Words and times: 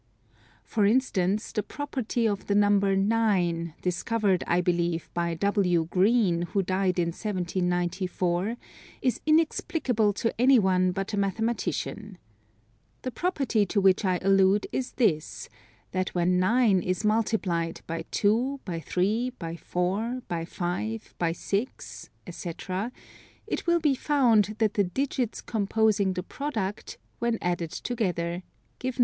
For 0.63 0.83
instance, 0.83 1.51
the 1.51 1.61
property 1.61 2.27
of 2.27 2.47
the 2.47 2.55
number 2.55 2.95
9, 2.95 3.75
discovered, 3.83 4.43
I 4.47 4.59
believe, 4.59 5.11
by 5.13 5.35
W. 5.35 5.87
Green, 5.91 6.41
who 6.41 6.63
died 6.63 6.97
in 6.97 7.09
1794, 7.09 8.57
is 9.03 9.21
inexplicable 9.27 10.11
to 10.13 10.33
any 10.41 10.57
one 10.57 10.91
but 10.91 11.13
a 11.13 11.17
mathematician. 11.17 12.17
The 13.03 13.11
property 13.11 13.63
to 13.67 13.79
which 13.79 14.03
I 14.03 14.17
allude 14.23 14.65
is 14.71 14.93
this, 14.93 15.49
that 15.91 16.09
when 16.15 16.39
9 16.39 16.81
is 16.81 17.05
multiplied 17.05 17.81
by 17.85 18.05
2, 18.09 18.61
by 18.65 18.79
3, 18.79 19.29
by 19.37 19.55
4, 19.55 20.23
by 20.27 20.45
5, 20.45 21.13
by 21.19 21.31
6, 21.31 22.09
&c., 22.31 22.51
it 23.45 23.67
will 23.67 23.79
be 23.79 23.93
found 23.93 24.55
that 24.57 24.73
the 24.73 24.83
digits 24.83 25.41
composing 25.41 26.13
the 26.13 26.23
product, 26.23 26.97
when 27.19 27.37
added 27.39 27.69
together, 27.69 28.41
give 28.79 28.97
9. 28.97 28.99